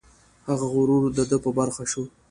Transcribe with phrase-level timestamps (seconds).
[0.47, 2.03] هغه غرور د ده په برخه شو.